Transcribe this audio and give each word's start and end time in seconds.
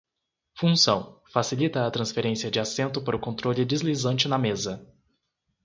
Função: 0.57 1.21
facilita 1.31 1.85
a 1.85 1.91
transferência 1.91 2.49
de 2.49 2.59
assento 2.59 3.03
para 3.03 3.15
o 3.15 3.19
controle 3.19 3.63
deslizante 3.63 4.27
na 4.27 4.39
mesa. 4.39 4.91